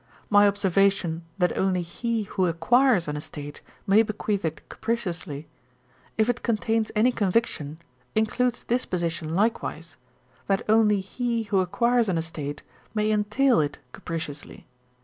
[0.31, 5.47] My observation, that only he who acquires an estate may bequeath it capriciously,
[6.17, 7.77] if it contains any conviction,
[8.15, 9.97] includes this position likewise,
[10.47, 12.63] that only he who acquires an estate
[12.95, 14.65] may entail it capriciously.